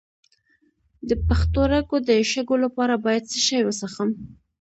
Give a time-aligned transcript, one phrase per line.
[1.09, 4.09] د پښتورګو د شګو لپاره باید څه شی وڅښم؟